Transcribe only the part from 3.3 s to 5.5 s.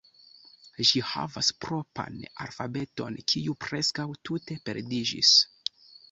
kiu preskaŭ tute perdiĝis.